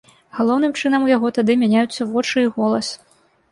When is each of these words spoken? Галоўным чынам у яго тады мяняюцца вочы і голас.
Галоўным 0.37 0.73
чынам 0.81 1.05
у 1.09 1.11
яго 1.11 1.31
тады 1.37 1.57
мяняюцца 1.65 2.01
вочы 2.17 2.37
і 2.47 2.51
голас. 2.59 2.93